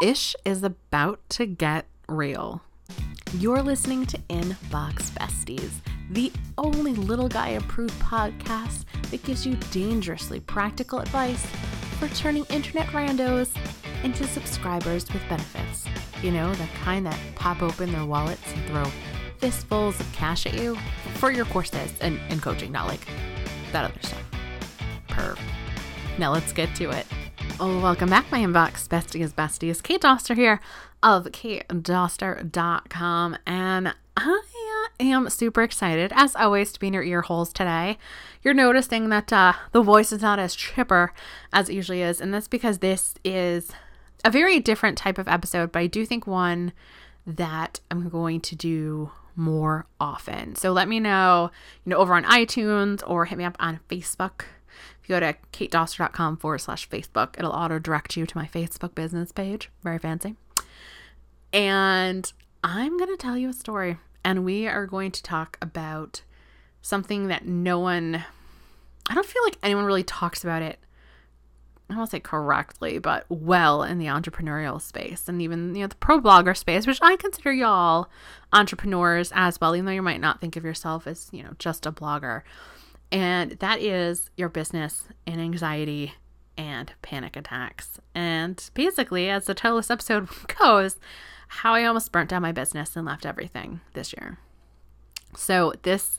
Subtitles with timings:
[0.00, 2.62] Ish is about to get real.
[3.34, 5.72] You're listening to Inbox Besties,
[6.10, 11.44] the only little guy approved podcast that gives you dangerously practical advice
[11.98, 13.50] for turning internet randos
[14.04, 15.86] into subscribers with benefits.
[16.22, 18.84] You know, the kind that pop open their wallets and throw
[19.38, 20.78] fistfuls of cash at you
[21.14, 23.04] for your courses and, and coaching, not like
[23.72, 24.22] that other stuff.
[25.08, 25.38] Perv.
[26.20, 27.06] Now let's get to it.
[27.60, 29.82] Oh, welcome back, my inbox besties, besties.
[29.82, 30.60] Kate Doster here
[31.02, 37.52] of katedoster.com, and I am super excited, as always, to be in your ear holes
[37.52, 37.98] today.
[38.44, 41.12] You're noticing that uh, the voice is not as chipper
[41.52, 43.72] as it usually is, and that's because this is
[44.24, 46.72] a very different type of episode, but I do think one
[47.26, 50.54] that I'm going to do more often.
[50.54, 51.50] So let me know,
[51.84, 54.44] you know, over on iTunes or hit me up on Facebook
[55.04, 59.32] you go to katedoster.com forward slash Facebook, it'll auto direct you to my Facebook business
[59.32, 59.70] page.
[59.82, 60.36] Very fancy.
[61.52, 62.30] And
[62.62, 63.98] I'm going to tell you a story.
[64.24, 66.22] And we are going to talk about
[66.82, 68.24] something that no one,
[69.08, 70.78] I don't feel like anyone really talks about it.
[71.90, 75.94] I won't say correctly, but well in the entrepreneurial space and even you know the
[75.94, 78.10] pro blogger space, which I consider y'all
[78.52, 81.86] entrepreneurs as well, even though you might not think of yourself as you know just
[81.86, 82.42] a blogger
[83.10, 86.14] and that is your business and anxiety
[86.56, 88.00] and panic attacks.
[88.14, 90.28] And basically, as the title of this episode
[90.58, 90.98] goes,
[91.48, 94.38] how I almost burnt down my business and left everything this year.
[95.36, 96.18] So, this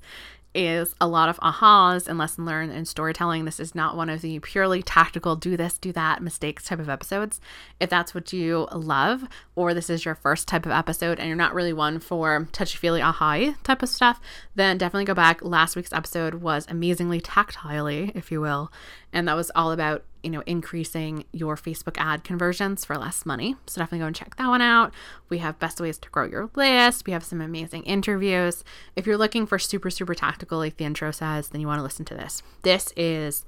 [0.55, 3.45] is a lot of ahas and lesson learned and storytelling.
[3.45, 6.89] This is not one of the purely tactical do this, do that mistakes type of
[6.89, 7.39] episodes.
[7.79, 9.23] If that's what you love,
[9.55, 12.77] or this is your first type of episode and you're not really one for touchy
[12.77, 14.19] feely aha type of stuff,
[14.55, 15.43] then definitely go back.
[15.43, 18.71] Last week's episode was amazingly tactilely, if you will,
[19.13, 23.55] and that was all about you know, increasing your Facebook ad conversions for less money.
[23.67, 24.93] So definitely go and check that one out.
[25.29, 27.05] We have best ways to grow your list.
[27.05, 28.63] We have some amazing interviews.
[28.95, 31.83] If you're looking for super, super tactical, like the intro says, then you want to
[31.83, 32.43] listen to this.
[32.63, 33.45] This is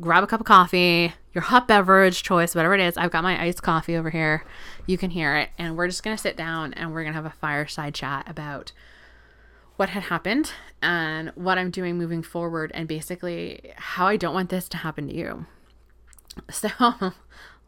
[0.00, 2.96] grab a cup of coffee, your hot beverage choice, whatever it is.
[2.96, 4.44] I've got my iced coffee over here.
[4.86, 5.50] You can hear it.
[5.58, 8.28] And we're just going to sit down and we're going to have a fireside chat
[8.28, 8.72] about
[9.76, 14.50] what had happened and what I'm doing moving forward and basically how I don't want
[14.50, 15.46] this to happen to you.
[16.50, 16.70] So,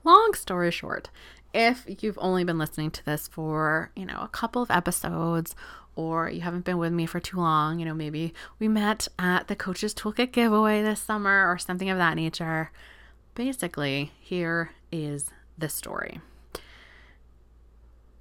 [0.04, 1.10] long story short,
[1.52, 5.54] if you've only been listening to this for, you know, a couple of episodes
[5.96, 9.48] or you haven't been with me for too long, you know, maybe we met at
[9.48, 12.70] the Coaches Toolkit giveaway this summer or something of that nature.
[13.34, 16.20] Basically, here is the story.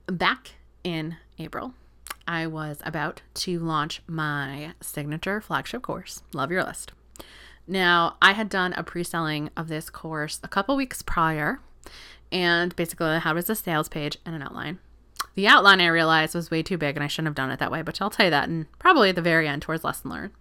[0.08, 0.52] Back
[0.84, 1.74] in April,
[2.28, 6.92] I was about to launch my signature flagship course, Love Your List.
[7.68, 11.60] Now, I had done a pre selling of this course a couple weeks prior,
[12.32, 14.80] and basically, had was a sales page and an outline.
[15.36, 17.72] The outline I realized was way too big, and I shouldn't have done it that
[17.72, 20.32] way, but I'll tell you that, and probably at the very end towards lesson learned.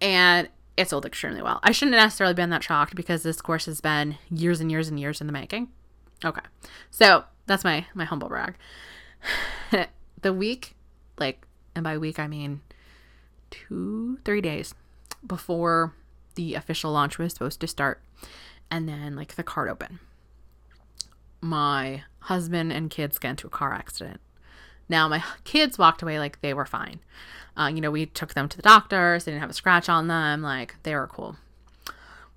[0.00, 1.60] And it sold extremely well.
[1.62, 4.88] I shouldn't have necessarily been that shocked because this course has been years and years
[4.88, 5.68] and years in the making.
[6.24, 6.42] Okay,
[6.90, 8.54] so that's my my humble brag.
[10.24, 10.74] the week,
[11.18, 11.46] like,
[11.76, 12.62] and by week I mean
[13.50, 14.74] two, three days
[15.24, 15.92] before
[16.34, 18.02] the official launch was supposed to start.
[18.70, 20.00] And then, like, the card open.
[21.40, 24.20] My husband and kids got into a car accident.
[24.88, 27.00] Now, my kids walked away like they were fine.
[27.56, 30.08] Uh, you know, we took them to the doctors, they didn't have a scratch on
[30.08, 31.36] them, like, they were cool.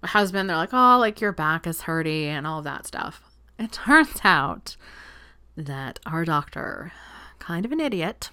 [0.02, 3.24] My husband, they're like, oh, like, your back is hurty and all that stuff.
[3.58, 4.76] It turns out
[5.56, 6.92] that our doctor,
[7.48, 8.30] kind of an idiot,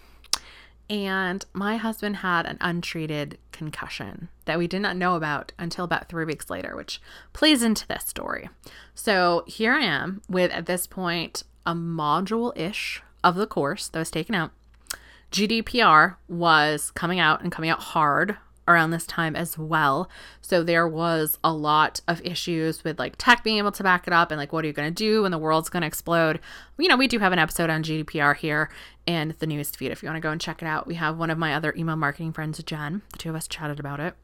[0.91, 6.09] and my husband had an untreated concussion that we did not know about until about
[6.09, 7.01] three weeks later, which
[7.33, 8.49] plays into this story.
[8.93, 14.01] So here I am with, at this point, a module ish of the course that
[14.01, 14.51] was taken out.
[15.31, 18.37] GDPR was coming out and coming out hard
[18.67, 20.09] around this time as well.
[20.41, 24.13] So there was a lot of issues with like tech being able to back it
[24.13, 26.41] up and like what are you going to do when the world's going to explode.
[26.79, 28.71] You know, we do have an episode on GDPR here
[29.07, 30.87] and the news feed if you want to go and check it out.
[30.87, 33.03] We have one of my other email marketing friends, Jen.
[33.13, 34.15] The two of us chatted about it.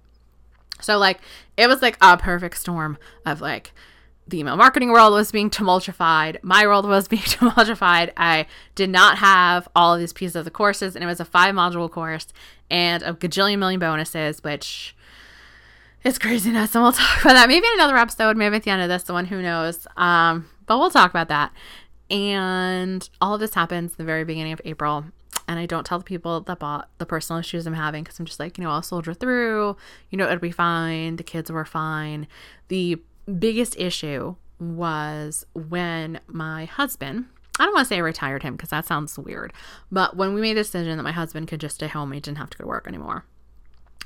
[0.80, 1.20] So like
[1.56, 3.72] it was like a perfect storm of like
[4.28, 6.38] the email marketing world was being tumultufied.
[6.42, 8.12] My world was being tumultufied.
[8.16, 11.24] I did not have all of these pieces of the courses, and it was a
[11.24, 12.28] five module course
[12.70, 14.94] and a gajillion million bonuses, which
[16.04, 16.74] is craziness.
[16.74, 19.02] And we'll talk about that maybe in another episode, maybe at the end of this
[19.04, 19.86] the one, who knows.
[19.96, 21.52] Um, but we'll talk about that.
[22.10, 25.04] And all of this happens the very beginning of April.
[25.46, 28.26] And I don't tell the people that bought the personal issues I'm having because I'm
[28.26, 29.76] just like, you know, I'll soldier through.
[30.10, 31.16] You know, it'll be fine.
[31.16, 32.28] The kids were fine.
[32.68, 33.02] The
[33.38, 37.26] biggest issue was when my husband,
[37.58, 39.52] I don't want to say I retired him because that sounds weird,
[39.90, 42.38] but when we made a decision that my husband could just stay home, he didn't
[42.38, 43.24] have to go to work anymore.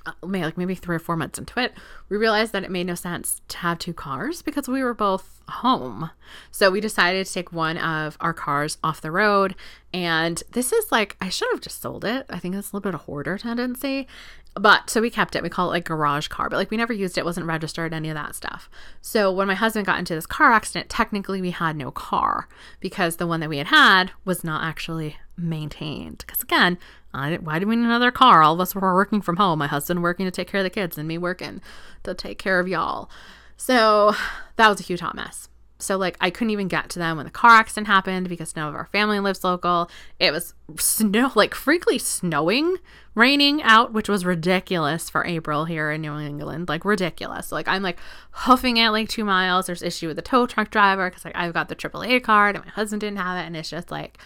[0.06, 1.72] Uh, maybe like maybe three or four months into it,
[2.08, 5.40] we realized that it made no sense to have two cars because we were both
[5.48, 6.10] home.
[6.50, 9.54] So we decided to take one of our cars off the road.
[9.92, 12.26] And this is like I should have just sold it.
[12.28, 14.06] I think it's a little bit of hoarder tendency.
[14.54, 15.42] But so we kept it.
[15.42, 17.22] We call it like garage car, but like we never used it.
[17.22, 17.24] it.
[17.24, 18.70] wasn't registered, any of that stuff.
[19.00, 22.48] So when my husband got into this car accident, technically we had no car
[22.78, 26.18] because the one that we had had was not actually maintained.
[26.18, 26.78] Because again,
[27.14, 28.42] I, why do we need another car?
[28.42, 29.58] All of us were working from home.
[29.58, 31.60] My husband working to take care of the kids, and me working
[32.02, 33.08] to take care of y'all.
[33.56, 34.14] So
[34.56, 35.48] that was a huge hot mess.
[35.78, 38.68] So like I couldn't even get to them when the car accident happened because none
[38.68, 39.90] of our family lives local.
[40.18, 42.78] It was snow like freakily snowing,
[43.14, 46.68] raining out, which was ridiculous for April here in New England.
[46.68, 47.52] Like ridiculous.
[47.52, 47.98] Like I'm like
[48.30, 49.66] hoofing it like two miles.
[49.66, 52.64] There's issue with the tow truck driver because like I've got the AAA card and
[52.64, 54.18] my husband didn't have it, and it's just like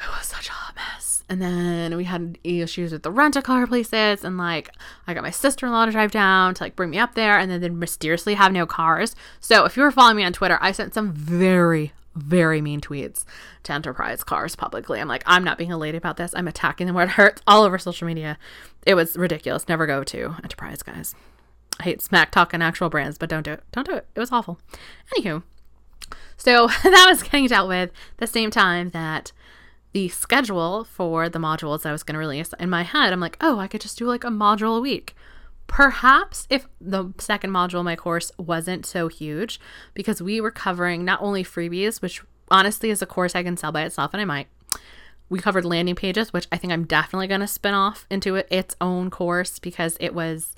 [0.00, 0.47] it was such.
[1.28, 4.24] And then we had issues with the rent a car places.
[4.24, 4.70] And like,
[5.06, 7.38] I got my sister in law to drive down to like bring me up there
[7.38, 9.14] and then they mysteriously have no cars.
[9.40, 13.24] So if you were following me on Twitter, I sent some very, very mean tweets
[13.64, 15.00] to Enterprise cars publicly.
[15.00, 16.32] I'm like, I'm not being a lady about this.
[16.34, 18.38] I'm attacking them where it hurts all over social media.
[18.86, 19.68] It was ridiculous.
[19.68, 21.14] Never go to Enterprise, guys.
[21.78, 23.64] I hate smack talking actual brands, but don't do it.
[23.72, 24.06] Don't do it.
[24.14, 24.58] It was awful.
[25.14, 25.42] Anywho,
[26.36, 29.32] so that was getting dealt with the same time that
[29.92, 33.36] the schedule for the modules I was going to release in my head, I'm like,
[33.40, 35.16] oh, I could just do like a module a week.
[35.66, 39.60] Perhaps if the second module my course wasn't so huge,
[39.94, 43.72] because we were covering not only freebies, which honestly is a course I can sell
[43.72, 44.48] by itself, and I might.
[45.30, 48.74] We covered landing pages, which I think I'm definitely going to spin off into its
[48.80, 50.54] own course because it was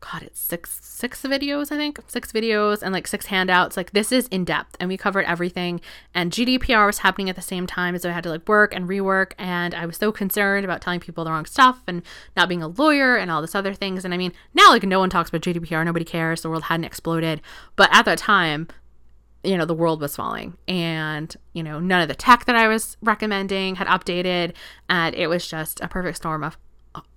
[0.00, 3.76] God, it's six six videos, I think, six videos and like six handouts.
[3.76, 5.80] Like this is in depth, and we covered everything.
[6.14, 8.88] And GDPR was happening at the same time, so I had to like work and
[8.88, 9.32] rework.
[9.38, 12.02] And I was so concerned about telling people the wrong stuff and
[12.36, 14.04] not being a lawyer and all this other things.
[14.04, 16.42] And I mean, now like no one talks about GDPR, nobody cares.
[16.42, 17.40] The world hadn't exploded,
[17.74, 18.68] but at that time,
[19.44, 22.66] you know the world was falling and you know none of the tech that i
[22.66, 24.52] was recommending had updated
[24.88, 26.58] and it was just a perfect storm of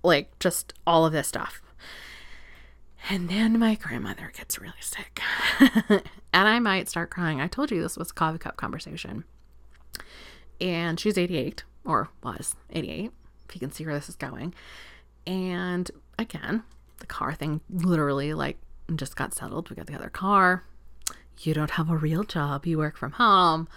[0.04, 1.60] like just all of this stuff
[3.10, 5.20] and then my grandmother gets really sick.
[5.88, 6.02] and
[6.32, 7.40] I might start crying.
[7.40, 9.24] I told you this was a coffee cup conversation.
[10.60, 13.10] And she's 88, or was 88,
[13.48, 14.54] if you can see where this is going.
[15.26, 16.62] And again,
[16.98, 18.58] the car thing literally like
[18.94, 19.70] just got settled.
[19.70, 20.64] We got the other car.
[21.40, 23.68] You don't have a real job, you work from home.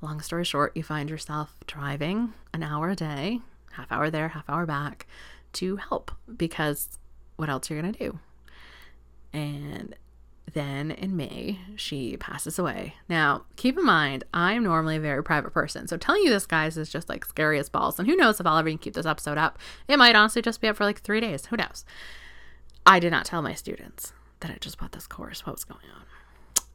[0.00, 3.40] Long story short, you find yourself driving an hour a day,
[3.72, 5.06] half hour there, half hour back
[5.54, 6.98] to help because
[7.36, 8.18] what else are you going to do?
[9.32, 9.94] And
[10.52, 12.94] then in May, she passes away.
[13.08, 15.88] Now, keep in mind, I'm normally a very private person.
[15.88, 17.98] So telling you this, guys, is just like scary as balls.
[17.98, 19.58] And who knows if I'll ever even keep this episode up.
[19.88, 21.46] It might honestly just be up for like three days.
[21.46, 21.84] Who knows?
[22.84, 25.86] I did not tell my students that I just bought this course, what was going
[25.94, 26.02] on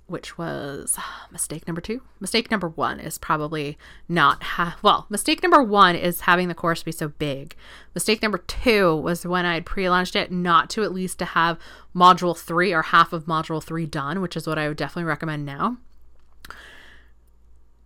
[0.07, 2.01] which was ah, mistake number two.
[2.19, 3.77] Mistake number one is probably
[4.07, 5.05] not ha- well.
[5.09, 7.55] Mistake number one is having the course be so big.
[7.93, 11.59] Mistake number two was when I had pre-launched it, not to at least to have
[11.95, 15.45] module three or half of module three done, which is what I would definitely recommend
[15.45, 15.77] now.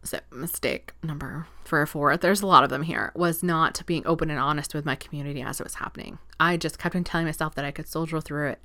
[0.04, 4.06] So mistake number three or four, there's a lot of them here, was not being
[4.06, 6.18] open and honest with my community as it was happening.
[6.40, 8.60] I just kept on telling myself that I could soldier through it,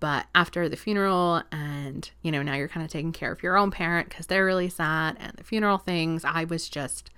[0.00, 3.56] but after the funeral, and you know, now you're kind of taking care of your
[3.56, 7.10] own parent because they're really sad, and the funeral things, I was just,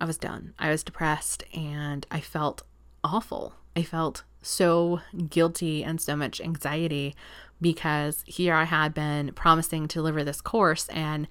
[0.00, 0.54] I was done.
[0.58, 2.62] I was depressed and I felt
[3.02, 3.54] awful.
[3.76, 7.14] I felt so guilty and so much anxiety
[7.60, 11.26] because here I had been promising to deliver this course, and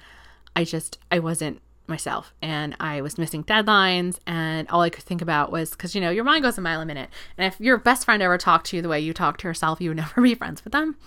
[0.55, 5.21] I just, I wasn't myself and I was missing deadlines and all I could think
[5.21, 7.77] about was because you know your mind goes a mile a minute and if your
[7.77, 10.21] best friend ever talked to you the way you talk to yourself you would never
[10.21, 10.97] be friends with them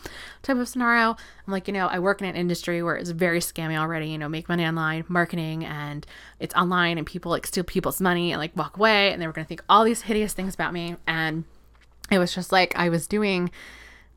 [0.42, 1.10] type of scenario.
[1.46, 4.18] I'm like you know I work in an industry where it's very scammy already you
[4.18, 6.06] know make money online marketing and
[6.38, 9.32] it's online and people like steal people's money and like walk away and they were
[9.32, 11.44] gonna think all these hideous things about me and
[12.10, 13.50] it was just like I was doing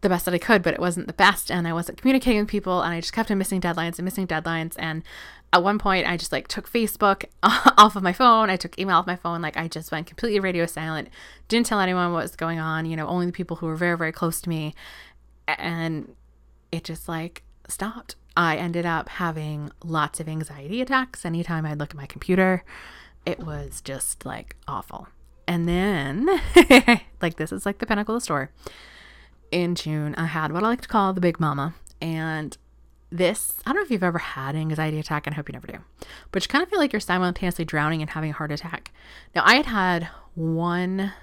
[0.03, 1.49] the best that I could, but it wasn't the best.
[1.49, 2.81] And I wasn't communicating with people.
[2.81, 4.75] And I just kept on missing deadlines and missing deadlines.
[4.77, 5.03] And
[5.51, 8.49] at one point I just like took Facebook off of my phone.
[8.49, 9.41] I took email off my phone.
[9.41, 11.09] Like I just went completely radio silent.
[11.47, 13.97] Didn't tell anyone what was going on, you know, only the people who were very,
[13.97, 14.75] very close to me.
[15.47, 16.15] And
[16.71, 18.15] it just like stopped.
[18.35, 22.63] I ended up having lots of anxiety attacks anytime I'd look at my computer.
[23.25, 25.07] It was just like awful.
[25.47, 26.27] And then,
[27.21, 28.47] like, this is like the pinnacle of the story.
[29.53, 31.75] In June, I had what I like to call the big mama.
[32.01, 32.57] And
[33.11, 35.53] this, I don't know if you've ever had an anxiety attack, and I hope you
[35.53, 35.77] never do,
[36.31, 38.91] but you kind of feel like you're simultaneously drowning and having a heart attack.
[39.35, 41.13] Now, I had had one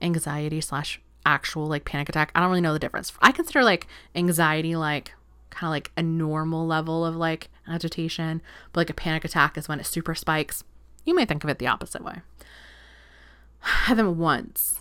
[0.00, 2.32] anxiety slash actual like panic attack.
[2.34, 3.12] I don't really know the difference.
[3.20, 5.12] I consider like anxiety like
[5.50, 8.40] kind of like a normal level of like agitation,
[8.72, 10.64] but like a panic attack is when it super spikes.
[11.04, 12.22] You may think of it the opposite way.
[13.62, 14.80] I had them once,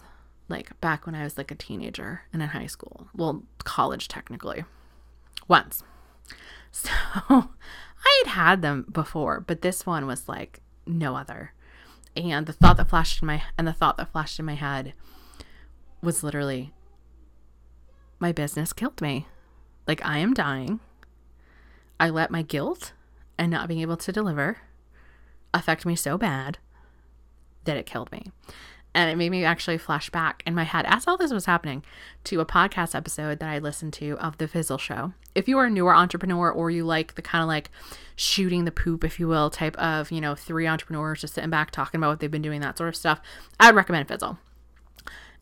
[0.50, 3.08] like back when I was like a teenager and in high school.
[3.16, 4.66] Well, college technically.
[5.48, 5.84] Once.
[6.70, 6.92] So
[7.30, 11.54] I had had them before, but this one was like no other.
[12.16, 14.94] And the thought that flashed in my and the thought that flashed in my head
[16.01, 16.74] was literally
[18.20, 19.27] my business killed me.
[19.88, 20.80] Like I am dying.
[22.00, 22.94] I let my guilt
[23.38, 24.58] and not being able to deliver
[25.54, 26.60] affect me so bad
[27.63, 28.32] that it killed me.
[28.98, 31.84] And it made me actually flash back in my head as all this was happening
[32.24, 35.13] to a podcast episode that I listened to of The Fizzle Show.
[35.36, 37.70] If you are a newer entrepreneur or you like the kind of like
[38.16, 41.70] shooting the poop, if you will, type of, you know, three entrepreneurs just sitting back
[41.70, 43.22] talking about what they've been doing, that sort of stuff,
[43.60, 44.39] I would recommend Fizzle.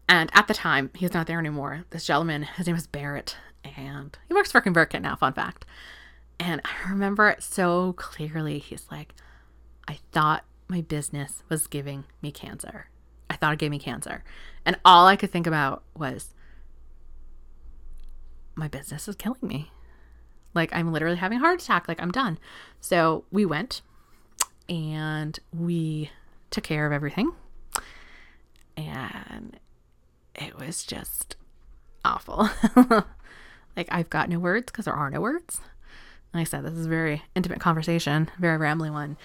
[0.09, 1.85] And at the time, he's not there anymore.
[1.91, 5.63] This gentleman, his name is Barrett, and he works for ConvertKit now, fun fact.
[6.41, 8.59] And I remember it so clearly.
[8.59, 9.13] He's like,
[9.87, 12.89] I thought my business was giving me cancer.
[13.35, 14.23] I thought it gave me cancer.
[14.65, 16.33] And all I could think about was,
[18.55, 19.71] my business is killing me.
[20.53, 21.89] Like, I'm literally having a heart attack.
[21.89, 22.39] Like, I'm done.
[22.79, 23.81] So we went
[24.69, 26.11] and we
[26.49, 27.33] took care of everything.
[28.77, 29.59] And
[30.33, 31.35] it was just
[32.05, 32.49] awful.
[33.75, 35.59] like, I've got no words because there are no words.
[36.33, 39.17] Like I said, this is a very intimate conversation, very rambling one.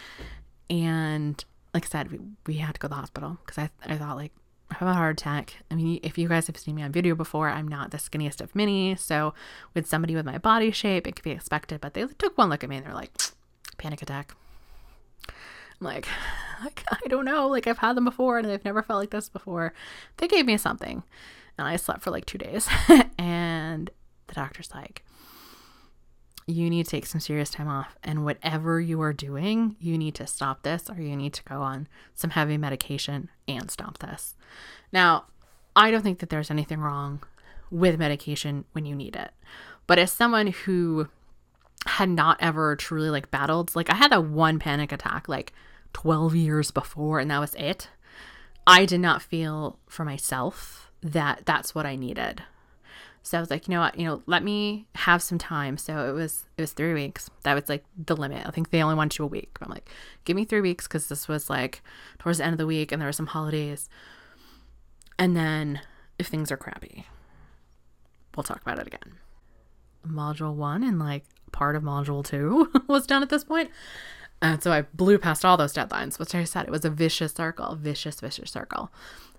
[0.68, 3.96] And like I said, we, we had to go to the hospital because I, I
[3.96, 4.32] thought, like,
[4.70, 5.56] I have a heart attack.
[5.70, 8.40] I mean, if you guys have seen me on video before, I'm not the skinniest
[8.40, 8.94] of mini.
[8.96, 9.34] So,
[9.74, 11.80] with somebody with my body shape, it could be expected.
[11.80, 13.12] But they took one look at me and they're like,
[13.78, 14.34] panic attack.
[15.28, 15.34] I'm
[15.86, 16.06] like,
[16.64, 17.48] like, I don't know.
[17.48, 19.72] Like, I've had them before and I've never felt like this before.
[20.18, 21.02] They gave me something
[21.58, 22.68] and I slept for like two days.
[23.18, 23.90] and
[24.28, 25.04] the doctor's like,
[26.46, 27.96] you need to take some serious time off.
[28.02, 31.62] And whatever you are doing, you need to stop this or you need to go
[31.62, 34.34] on some heavy medication and stop this.
[34.92, 35.26] Now,
[35.76, 37.22] I don't think that there's anything wrong
[37.70, 39.30] with medication when you need it.
[39.86, 41.08] But as someone who
[41.86, 45.52] had not ever truly like battled, like I had a one panic attack like
[45.92, 47.88] 12 years before and that was it.
[48.66, 52.42] I did not feel for myself that that's what I needed.
[53.22, 55.76] So I was like, you know what, you know, let me have some time.
[55.76, 57.30] So it was it was three weeks.
[57.42, 58.46] That was like the limit.
[58.46, 59.56] I think they only wanted you a week.
[59.60, 59.90] I'm like,
[60.24, 61.82] give me three weeks because this was like
[62.18, 63.88] towards the end of the week and there were some holidays.
[65.18, 65.80] And then
[66.18, 67.06] if things are crappy,
[68.36, 69.18] we'll talk about it again.
[70.06, 73.70] Module one and like part of module two was done at this point.
[74.42, 77.34] And so I blew past all those deadlines, which I said it was a vicious
[77.34, 78.90] circle, vicious, vicious circle.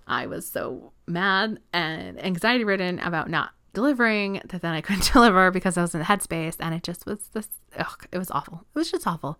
[0.07, 5.51] I was so mad and anxiety ridden about not delivering that then I couldn't deliver
[5.51, 7.47] because I was in the headspace and it just was this
[7.77, 8.65] ugh, it was awful.
[8.75, 9.39] It was just awful.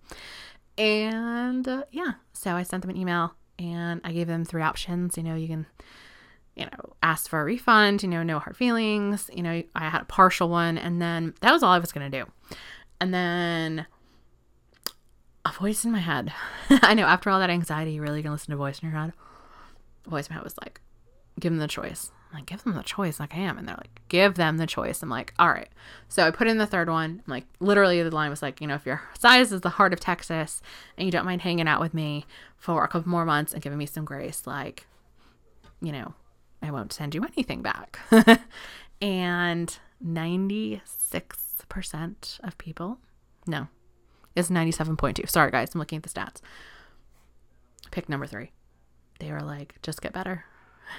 [0.77, 5.17] And uh, yeah, so I sent them an email and I gave them three options.
[5.17, 5.65] You know, you can
[6.55, 9.29] you know, ask for a refund, you know, no hard feelings.
[9.33, 12.09] You know, I had a partial one and then that was all I was going
[12.09, 12.29] to do.
[13.00, 13.85] And then
[15.45, 16.33] a voice in my head.
[16.69, 19.00] I know after all that anxiety, you really can listen to a voice in your
[19.00, 19.13] head.
[20.03, 20.81] The voice in my head was like,
[21.39, 22.11] give them the choice.
[22.31, 23.57] I'm like, give them the choice, like I am.
[23.57, 25.03] And they're like, give them the choice.
[25.03, 25.67] I'm like, all right.
[26.07, 27.21] So I put in the third one.
[27.25, 29.91] I'm like, literally, the line was like, you know, if your size is the heart
[29.91, 30.61] of Texas
[30.97, 33.77] and you don't mind hanging out with me for a couple more months and giving
[33.77, 34.88] me some grace, like,
[35.81, 36.13] you know,
[36.61, 38.00] I won't send you anything back.
[39.01, 43.00] and 96% of people,
[43.45, 43.67] no,
[44.35, 45.29] it's 97.2.
[45.29, 46.39] Sorry, guys, I'm looking at the stats.
[47.91, 48.51] Pick number three.
[49.19, 50.45] They were like, just get better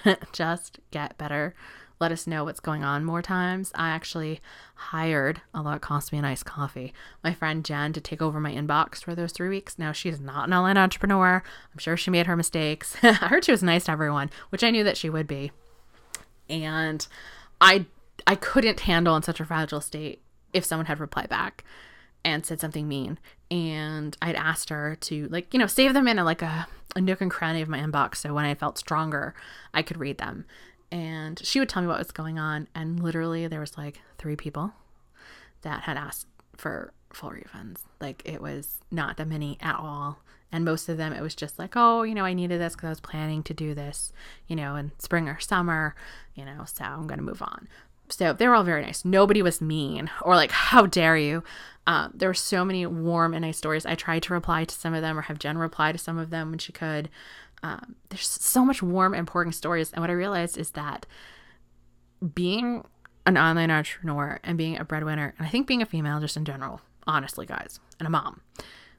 [0.33, 1.55] just get better.
[2.01, 3.71] Let us know what's going on more times.
[3.77, 4.41] I actually
[4.75, 8.53] hired, although it cost me a nice coffee, my friend Jen to take over my
[8.53, 9.79] inbox for those three weeks.
[9.79, 11.43] Now, she's not an online entrepreneur.
[11.73, 12.97] I'm sure she made her mistakes.
[13.03, 15.53] I heard she was nice to everyone, which I knew that she would be.
[16.51, 17.07] And
[17.61, 17.87] I
[18.27, 20.23] I couldn't handle in such a fragile state
[20.53, 21.65] if someone had replied back
[22.25, 23.19] and said something mean.
[23.53, 26.67] And I'd asked her to like, you know, save them in a, like a,
[26.97, 28.17] a nook and cranny of my inbox.
[28.17, 29.35] So when I felt stronger,
[29.75, 30.47] I could read them.
[30.91, 32.67] And she would tell me what was going on.
[32.75, 34.73] And literally there was like three people
[35.61, 37.83] that had asked for full refunds.
[38.01, 40.21] Like it was not that many at all.
[40.51, 42.87] And most of them, it was just like, oh, you know, I needed this because
[42.87, 44.15] I was planning to do this,
[44.47, 45.95] you know, in spring or summer,
[46.35, 47.69] you know, so I'm to move on.
[48.13, 49.05] So they were all very nice.
[49.05, 51.43] Nobody was mean or like, how dare you?
[51.87, 53.85] Um, there were so many warm and nice stories.
[53.85, 56.31] I tried to reply to some of them or have Jen reply to some of
[56.31, 57.09] them when she could.
[57.63, 59.93] Um, there's so much warm, and important stories.
[59.93, 61.07] And what I realized is that
[62.35, 62.85] being
[63.27, 66.45] an online entrepreneur and being a breadwinner, and I think being a female just in
[66.45, 68.41] general, honestly, guys, and a mom,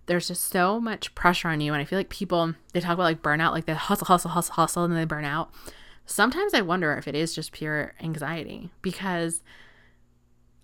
[0.05, 1.73] there's just so much pressure on you.
[1.73, 4.55] And I feel like people, they talk about like burnout, like they hustle, hustle, hustle,
[4.55, 5.51] hustle, and then they burn out.
[6.05, 9.41] Sometimes I wonder if it is just pure anxiety because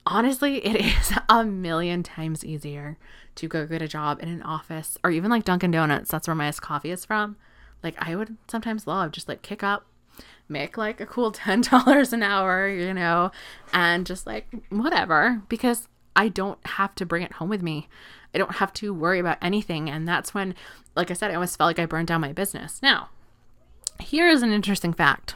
[0.05, 2.97] honestly, it is a million times easier
[3.35, 6.09] to go get a job in an office or even like Dunkin' Donuts.
[6.09, 7.37] That's where my coffee is from.
[7.81, 9.85] Like, I would sometimes love just like kick up,
[10.49, 13.31] make like a cool $10 an hour, you know,
[13.73, 17.87] and just like whatever, because I don't have to bring it home with me.
[18.33, 19.89] I don't have to worry about anything.
[19.89, 20.53] And that's when,
[20.95, 22.81] like I said, I almost felt like I burned down my business.
[22.83, 23.09] Now,
[24.01, 25.35] here is an interesting fact.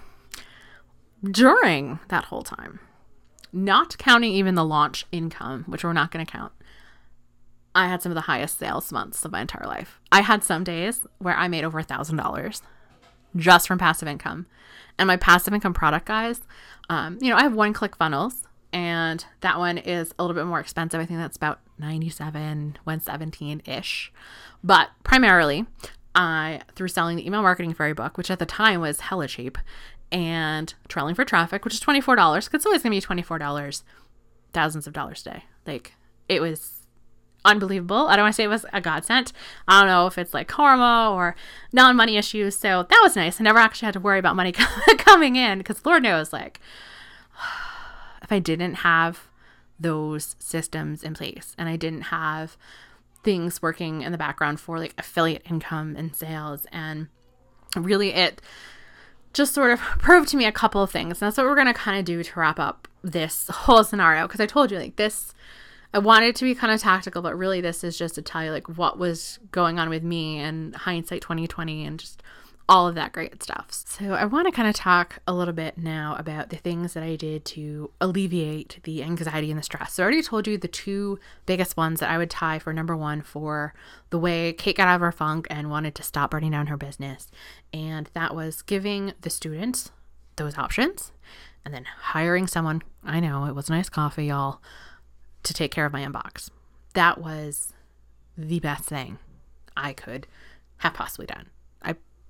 [1.24, 2.79] During that whole time,
[3.51, 6.51] not counting even the launch income, which we're not going to count,
[7.75, 10.00] I had some of the highest sales months of my entire life.
[10.12, 12.62] I had some days where I made over a thousand dollars
[13.36, 14.46] just from passive income.
[15.00, 16.41] And my passive income product, guys,
[16.89, 20.46] um, you know, I have one click funnels and that one is a little bit
[20.46, 21.00] more expensive.
[21.00, 24.12] I think that's about 97, 117 ish.
[24.63, 25.65] But primarily,
[26.15, 29.58] I, through selling the email marketing fairy book, which at the time was hella cheap,
[30.12, 33.84] and trolling for traffic, which is $24, because it's always to be $24,
[34.53, 35.43] thousands of dollars a day.
[35.65, 35.93] Like,
[36.29, 36.84] it was
[37.46, 38.08] unbelievable.
[38.08, 39.32] I don't want to say it was a godsend.
[39.67, 41.36] I don't know if it's like karma or
[41.72, 42.55] non money issues.
[42.55, 43.39] So that was nice.
[43.39, 44.51] I never actually had to worry about money
[44.98, 46.60] coming in because Lord knows, like,
[48.22, 49.27] if I didn't have
[49.79, 52.58] those systems in place and I didn't have
[53.23, 57.07] things working in the background for like affiliate income and sales and
[57.75, 58.41] really it
[59.33, 61.21] just sort of proved to me a couple of things.
[61.21, 64.27] And that's what we're going to kind of do to wrap up this whole scenario
[64.27, 65.33] because I told you like this
[65.93, 68.51] I wanted to be kind of tactical, but really this is just to tell you
[68.51, 72.23] like what was going on with me and hindsight 2020 and just
[72.70, 73.67] all of that great stuff.
[73.72, 77.04] So I want to kind of talk a little bit now about the things that
[77.04, 79.93] I did to alleviate the anxiety and the stress.
[79.93, 82.95] So I already told you the two biggest ones that I would tie for number
[82.95, 83.73] one for
[84.10, 86.78] the way Kate got out of her funk and wanted to stop burning down her
[86.78, 87.30] business.
[87.73, 89.91] And that was giving the students
[90.38, 91.12] those options
[91.65, 92.82] and then hiring someone.
[93.04, 94.62] I know it was nice coffee, y'all
[95.43, 96.49] to take care of my inbox.
[96.93, 97.73] That was
[98.38, 99.19] the best thing
[99.78, 100.28] I could
[100.78, 101.47] have possibly done.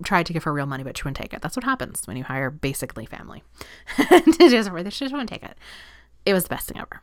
[0.03, 1.41] Tried to give her real money, but she wouldn't take it.
[1.41, 3.43] That's what happens when you hire basically family.
[3.97, 5.57] she just wouldn't take it.
[6.25, 7.01] It was the best thing ever.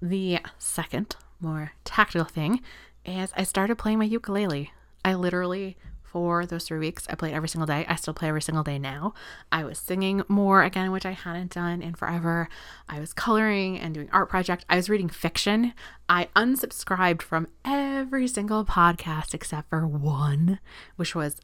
[0.00, 2.60] The second, more tactical thing
[3.04, 4.72] is I started playing my ukulele.
[5.04, 5.76] I literally
[6.12, 7.06] for those three weeks.
[7.08, 7.86] I played every single day.
[7.88, 9.14] I still play every single day now.
[9.50, 12.50] I was singing more again, which I hadn't done in forever.
[12.86, 14.66] I was coloring and doing art project.
[14.68, 15.72] I was reading fiction.
[16.10, 20.60] I unsubscribed from every single podcast except for one,
[20.96, 21.40] which was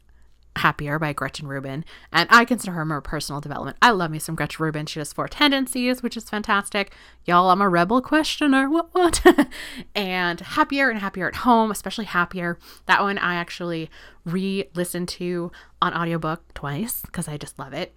[0.57, 1.85] Happier by Gretchen Rubin.
[2.11, 3.77] And I consider her more personal development.
[3.81, 4.85] I love me some Gretchen Rubin.
[4.85, 6.91] She does four tendencies, which is fantastic.
[7.25, 8.69] Y'all, I'm a rebel questioner.
[8.69, 9.23] What, what?
[9.95, 12.57] and Happier and Happier at Home, especially Happier.
[12.87, 13.89] That one I actually
[14.25, 17.95] re listened to on audiobook twice because I just love it.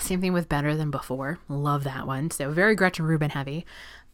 [0.00, 1.38] Same thing with Better Than Before.
[1.48, 2.30] Love that one.
[2.30, 3.66] So very Gretchen Rubin heavy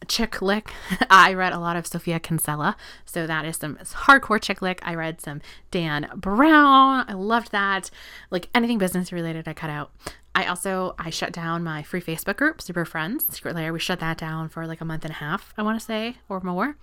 [0.07, 0.67] chick lit.
[1.09, 4.79] I read a lot of Sophie Kinsella, so that is some hardcore chick lit.
[4.83, 7.05] I read some Dan Brown.
[7.07, 7.89] I loved that.
[8.29, 9.91] Like anything business related, I cut out.
[10.35, 13.73] I also I shut down my free Facebook group, Super Friends, Secret Lair.
[13.73, 16.17] We shut that down for like a month and a half, I want to say,
[16.29, 16.77] or more.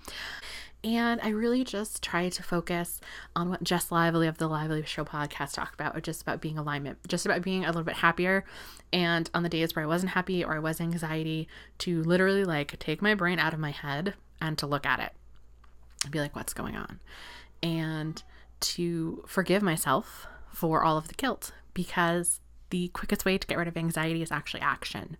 [0.84, 3.00] And I really just tried to focus
[3.34, 6.58] on what Jess Lively of the Lively Show podcast talked about, or just about being
[6.58, 8.44] alignment, just about being a little bit happier.
[8.92, 12.78] And on the days where I wasn't happy or I was anxiety, to literally like
[12.78, 15.12] take my brain out of my head and to look at it
[16.02, 17.00] and be like, what's going on?
[17.62, 18.22] And
[18.60, 22.40] to forgive myself for all of the guilt because
[22.74, 25.16] the quickest way to get rid of anxiety is actually action.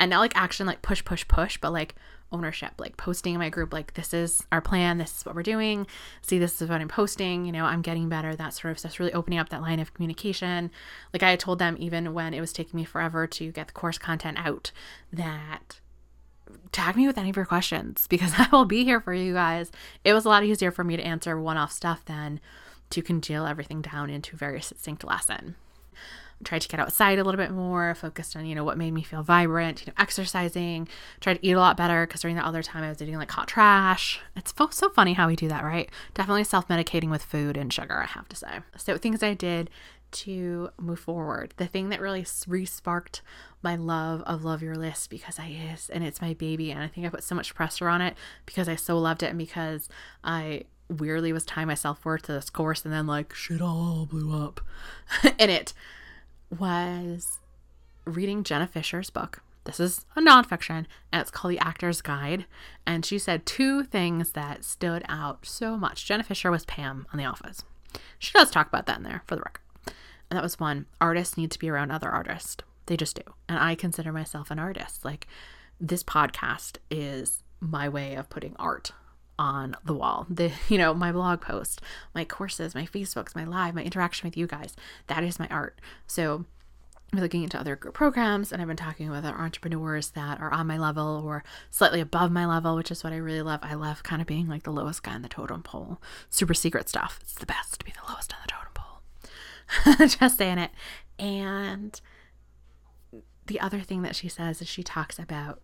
[0.00, 1.94] And not like action like push, push, push, but like
[2.32, 5.44] ownership, like posting in my group, like, this is our plan, this is what we're
[5.44, 5.86] doing.
[6.22, 8.98] See, this is what I'm posting, you know, I'm getting better, that sort of stuff.
[8.98, 10.72] Really opening up that line of communication.
[11.12, 13.96] Like, I told them, even when it was taking me forever to get the course
[13.96, 14.72] content out,
[15.12, 15.78] that
[16.72, 19.70] tag me with any of your questions because I will be here for you guys.
[20.02, 22.40] It was a lot easier for me to answer one off stuff than
[22.90, 25.54] to congeal everything down into a very succinct lesson
[26.44, 29.02] tried to get outside a little bit more, focused on, you know, what made me
[29.02, 30.88] feel vibrant, you know, exercising,
[31.20, 33.30] tried to eat a lot better because during that other time I was eating like
[33.30, 34.20] hot trash.
[34.36, 35.90] It's so funny how we do that, right?
[36.14, 38.60] Definitely self medicating with food and sugar, I have to say.
[38.76, 39.70] So, things I did
[40.10, 41.54] to move forward.
[41.56, 43.22] The thing that really re-sparked
[43.62, 46.88] my love of Love Your List because I is and it's my baby and I
[46.88, 49.88] think I put so much pressure on it because I so loved it and because
[50.24, 54.42] I weirdly was tying myself worth to this course and then like shit all blew
[54.42, 54.60] up
[55.38, 55.74] in it
[56.56, 57.40] was
[58.04, 59.42] reading Jenna Fischer's book.
[59.64, 62.46] This is a nonfiction and it's called The Actor's Guide.
[62.86, 66.06] And she said two things that stood out so much.
[66.06, 67.64] Jenna Fisher was Pam on The Office.
[68.18, 69.60] She does talk about that in there for the record.
[70.30, 72.56] And that was one artists need to be around other artists.
[72.86, 73.34] They just do.
[73.48, 75.04] And I consider myself an artist.
[75.04, 75.26] Like
[75.80, 78.92] this podcast is my way of putting art
[79.38, 80.26] on the wall.
[80.28, 81.80] The you know, my blog post,
[82.14, 84.74] my courses, my Facebooks, my live, my interaction with you guys.
[85.06, 85.80] That is my art.
[86.06, 86.44] So
[87.12, 90.52] I'm looking into other group programs and I've been talking with other entrepreneurs that are
[90.52, 93.60] on my level or slightly above my level, which is what I really love.
[93.62, 96.02] I love kind of being like the lowest guy on the totem pole.
[96.28, 97.18] Super secret stuff.
[97.22, 100.06] It's the best to be the lowest on the totem pole.
[100.06, 100.70] Just saying it.
[101.18, 101.98] And
[103.46, 105.62] the other thing that she says is she talks about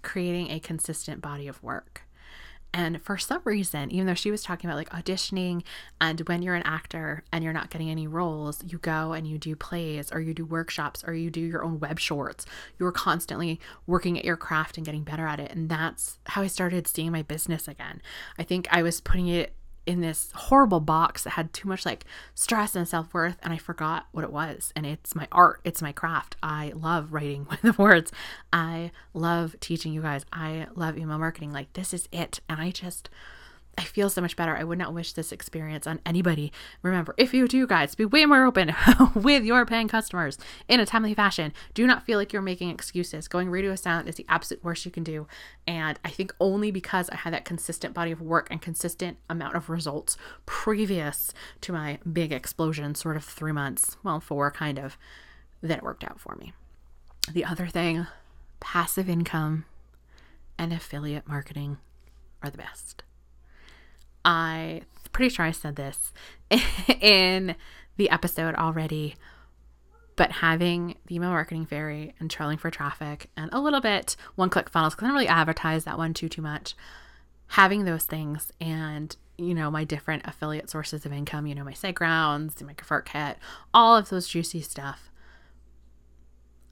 [0.00, 2.02] creating a consistent body of work.
[2.74, 5.62] And for some reason, even though she was talking about like auditioning
[6.00, 9.36] and when you're an actor and you're not getting any roles, you go and you
[9.38, 12.46] do plays or you do workshops or you do your own web shorts.
[12.78, 15.50] You're constantly working at your craft and getting better at it.
[15.52, 18.00] And that's how I started seeing my business again.
[18.38, 19.54] I think I was putting it
[19.86, 23.58] in this horrible box that had too much like stress and self worth, and I
[23.58, 24.72] forgot what it was.
[24.76, 26.36] And it's my art, it's my craft.
[26.42, 28.12] I love writing with the words.
[28.52, 30.24] I love teaching you guys.
[30.32, 31.52] I love email marketing.
[31.52, 32.40] Like, this is it.
[32.48, 33.10] And I just,
[33.78, 34.54] I feel so much better.
[34.54, 36.52] I would not wish this experience on anybody.
[36.82, 38.74] Remember, if you do, guys, be way more open
[39.14, 41.54] with your paying customers in a timely fashion.
[41.72, 43.28] Do not feel like you're making excuses.
[43.28, 45.26] Going radio silent is the absolute worst you can do.
[45.66, 49.56] And I think only because I had that consistent body of work and consistent amount
[49.56, 51.32] of results previous
[51.62, 54.98] to my big explosion, sort of three months, well, four kind of,
[55.62, 56.52] that it worked out for me.
[57.32, 58.06] The other thing,
[58.60, 59.64] passive income
[60.58, 61.78] and affiliate marketing
[62.42, 63.02] are the best.
[64.24, 64.82] I
[65.12, 66.12] pretty sure I said this
[67.00, 67.54] in
[67.96, 69.14] the episode already,
[70.16, 74.50] but having the email marketing fairy and trolling for traffic and a little bit one
[74.50, 76.74] click funnels because I don't really advertise that one too too much.
[77.48, 81.72] Having those things and you know my different affiliate sources of income, you know my
[81.72, 83.36] SiteGrounds, my ConvertKit,
[83.72, 85.10] all of those juicy stuff.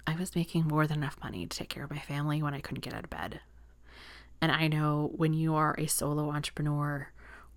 [0.06, 2.60] I was making more than enough money to take care of my family when I
[2.60, 3.40] couldn't get out of bed.
[4.40, 7.10] And I know when you are a solo entrepreneur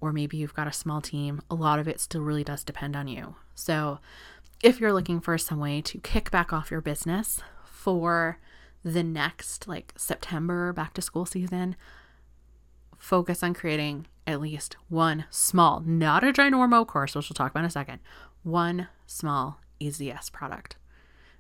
[0.03, 2.93] or maybe you've got a small team, a lot of it still really does depend
[2.93, 3.35] on you.
[3.55, 3.99] So,
[4.61, 8.37] if you're looking for some way to kick back off your business for
[8.83, 11.77] the next like September back to school season,
[12.97, 17.61] focus on creating at least one small, not a ginormo course, which we'll talk about
[17.61, 17.99] in a second,
[18.43, 20.75] one small EZS product.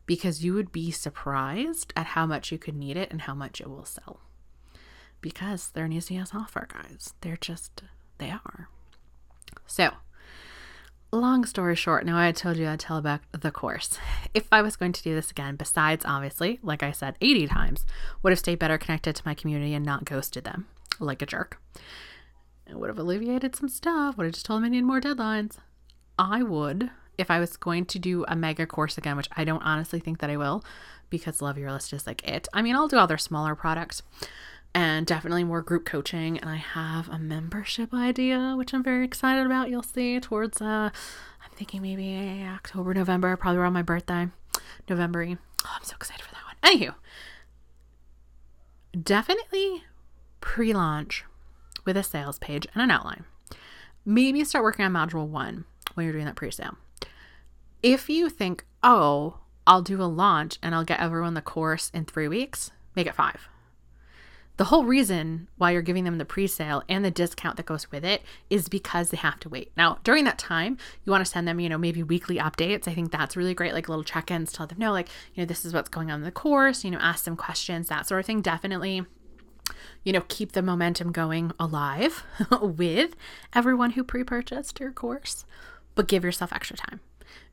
[0.05, 3.59] Because you would be surprised at how much you could need it and how much
[3.59, 4.21] it will sell.
[5.19, 7.13] Because they're an EZS offer, guys.
[7.19, 7.83] They're just
[8.23, 8.69] they are.
[9.67, 9.91] So,
[11.11, 13.99] long story short, now I told you I'd tell about the course.
[14.33, 17.85] If I was going to do this again, besides obviously, like I said 80 times,
[18.21, 20.67] would have stayed better connected to my community and not ghosted them
[20.99, 21.61] like a jerk.
[22.65, 25.57] It would have alleviated some stuff, would have just told them I need more deadlines.
[26.17, 29.63] I would, if I was going to do a mega course again, which I don't
[29.63, 30.63] honestly think that I will,
[31.09, 32.47] because Love Your List is like it.
[32.53, 34.01] I mean, I'll do other smaller products
[34.73, 36.37] and definitely more group coaching.
[36.39, 39.69] And I have a membership idea, which I'm very excited about.
[39.69, 40.89] You'll see towards, uh,
[41.45, 44.27] I'm thinking maybe October, November, probably around my birthday,
[44.89, 45.23] November.
[45.23, 46.77] Oh, I'm so excited for that one.
[46.77, 46.95] Anywho,
[49.01, 49.83] definitely
[50.41, 51.25] pre launch
[51.85, 53.25] with a sales page and an outline.
[54.05, 56.77] Maybe start working on module one when you're doing that pre sale.
[57.81, 62.05] If you think, oh, I'll do a launch and I'll get everyone the course in
[62.05, 63.49] three weeks, make it five
[64.57, 68.05] the whole reason why you're giving them the pre-sale and the discount that goes with
[68.05, 69.71] it is because they have to wait.
[69.75, 72.87] Now, during that time, you want to send them, you know, maybe weekly updates.
[72.87, 75.47] I think that's really great, like little check-ins, to tell them, no, like, you know,
[75.47, 78.19] this is what's going on in the course, you know, ask them questions, that sort
[78.19, 78.41] of thing.
[78.41, 79.05] Definitely
[80.03, 82.23] you know, keep the momentum going alive
[82.61, 83.15] with
[83.55, 85.45] everyone who pre purchased your course,
[85.95, 86.99] but give yourself extra time.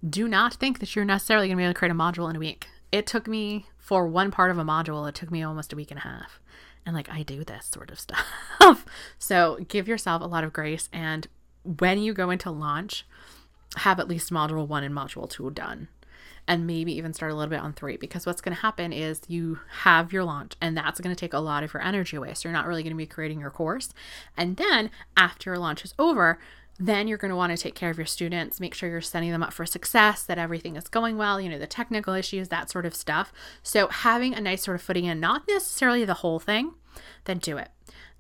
[0.07, 2.37] Do not think that you're necessarily going to be able to create a module in
[2.37, 2.67] a week.
[2.93, 5.91] It took me, for one part of a module, it took me almost a week
[5.91, 6.41] and a half
[6.87, 8.27] and like I do this sort of stuff.
[9.19, 10.89] so give yourself a lot of grace.
[10.93, 11.27] And
[11.63, 13.07] when you go into launch,
[13.77, 15.89] have at least module one and module two done.
[16.49, 19.21] and maybe even start a little bit on three because what's going to happen is
[19.29, 22.35] you have your launch and that's going to take a lot of your energy away.
[22.35, 23.91] So you're not really going to be creating your course.
[24.37, 26.41] And then after your launch is over,
[26.81, 29.31] then you're going to want to take care of your students, make sure you're setting
[29.31, 32.71] them up for success, that everything is going well, you know, the technical issues, that
[32.71, 33.33] sort of stuff.
[33.63, 36.73] So having a nice sort of footing in, not necessarily the whole thing,
[37.27, 37.69] then do it.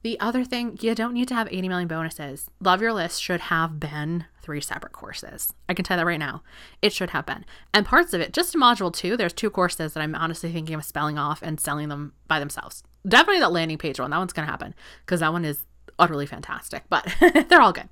[0.02, 2.48] The other thing, you don't need to have 80 million bonuses.
[2.60, 5.52] Love Your List should have been three separate courses.
[5.68, 6.42] I can tell that right now.
[6.80, 7.44] It should have been.
[7.74, 10.74] And parts of it, just in module two, there's two courses that I'm honestly thinking
[10.74, 12.82] of spelling off and selling them by themselves.
[13.06, 14.10] Definitely that landing page one.
[14.10, 15.64] That one's going to happen because that one is
[15.98, 17.06] utterly fantastic, but
[17.48, 17.88] they're all good.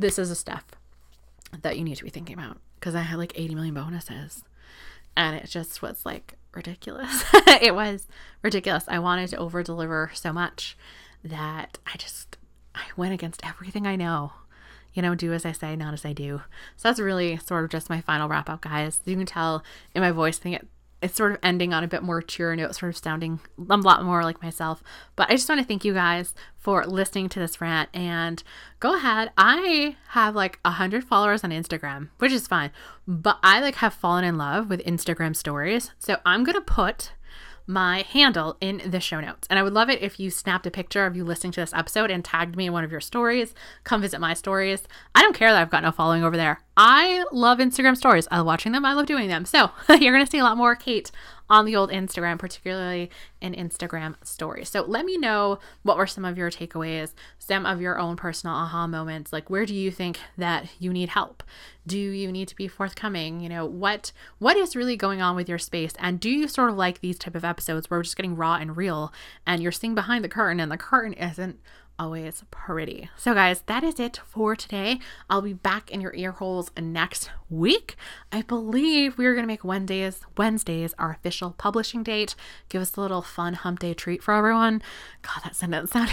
[0.00, 0.74] This is a step
[1.60, 4.44] that you need to be thinking about because I had like 80 million bonuses
[5.14, 7.22] and it just was like ridiculous.
[7.60, 8.06] it was
[8.42, 8.86] ridiculous.
[8.88, 10.74] I wanted to over deliver so much
[11.22, 12.38] that I just
[12.74, 14.32] I went against everything I know.
[14.94, 16.40] You know, do as I say, not as I do.
[16.78, 19.00] So that's really sort of just my final wrap up, guys.
[19.04, 19.62] You can tell
[19.94, 20.68] in my voice, I think it
[21.02, 24.04] it's sort of ending on a bit more cheer note, sort of sounding a lot
[24.04, 24.82] more like myself.
[25.16, 28.42] But I just want to thank you guys for listening to this rant and
[28.80, 29.30] go ahead.
[29.36, 32.70] I have like a hundred followers on Instagram, which is fine,
[33.06, 35.90] but I like have fallen in love with Instagram stories.
[35.98, 37.12] So I'm gonna put
[37.66, 39.46] my handle in the show notes.
[39.50, 41.74] And I would love it if you snapped a picture of you listening to this
[41.74, 43.54] episode and tagged me in one of your stories.
[43.84, 44.82] Come visit my stories.
[45.14, 46.60] I don't care that I've got no following over there.
[46.76, 48.26] I love Instagram stories.
[48.30, 48.84] I love watching them.
[48.84, 49.44] I love doing them.
[49.44, 51.10] So you're going to see a lot more Kate
[51.50, 53.10] on the old Instagram, particularly
[53.40, 54.68] in Instagram stories.
[54.68, 58.54] So let me know what were some of your takeaways, some of your own personal
[58.54, 59.32] aha moments.
[59.32, 61.42] Like where do you think that you need help?
[61.86, 63.40] Do you need to be forthcoming?
[63.40, 65.92] You know, what what is really going on with your space?
[65.98, 68.54] And do you sort of like these type of episodes where we're just getting raw
[68.54, 69.12] and real
[69.44, 71.58] and you're seeing behind the curtain and the curtain isn't
[72.00, 73.10] always pretty.
[73.16, 74.98] So, guys, that is it for today.
[75.28, 77.94] I'll be back in your ear holes next week.
[78.32, 82.34] I believe we're going to make Wednesdays, Wednesdays our official publishing date.
[82.70, 84.82] Give us a little fun hump day treat for everyone.
[85.20, 86.12] God, that sentence sounded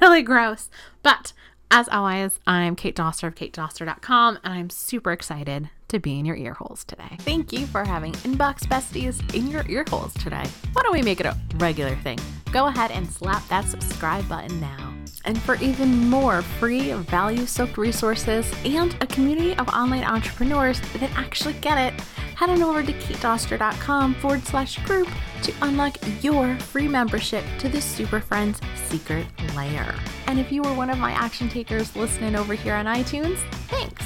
[0.00, 0.70] really gross.
[1.02, 1.32] But
[1.70, 6.36] as always, I'm Kate Doster of katedoster.com, and I'm super excited to be in your
[6.36, 7.16] ear holes today.
[7.20, 10.44] Thank you for having Inbox Besties in your ear holes today.
[10.72, 12.18] Why don't we make it a regular thing?
[12.52, 14.83] Go ahead and slap that subscribe button now.
[15.24, 21.10] And for even more free, value soaked resources and a community of online entrepreneurs that
[21.16, 21.98] actually get it,
[22.36, 25.08] head on over to katedoster.com forward slash group
[25.42, 29.94] to unlock your free membership to the Super Friends secret lair.
[30.26, 34.04] And if you were one of my action takers listening over here on iTunes, thanks.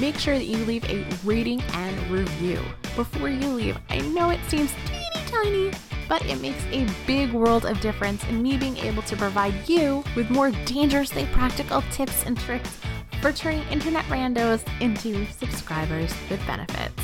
[0.00, 2.60] Make sure that you leave a rating and review.
[2.96, 5.70] Before you leave, I know it seems teeny tiny
[6.08, 10.02] but it makes a big world of difference in me being able to provide you
[10.16, 12.78] with more dangerously practical tips and tricks
[13.20, 17.02] for turning internet randos into subscribers with benefits.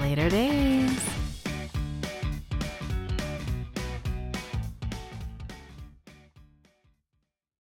[0.00, 1.17] Later days.